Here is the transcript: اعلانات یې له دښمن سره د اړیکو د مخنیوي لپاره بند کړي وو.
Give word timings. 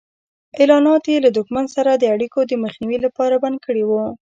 اعلانات 0.57 1.03
یې 1.11 1.17
له 1.25 1.29
دښمن 1.37 1.65
سره 1.75 1.91
د 1.95 2.03
اړیکو 2.13 2.39
د 2.45 2.53
مخنیوي 2.63 2.97
لپاره 3.05 3.41
بند 3.43 3.57
کړي 3.65 3.83
وو. 3.85 4.03